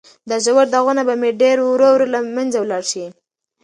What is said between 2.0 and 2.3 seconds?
له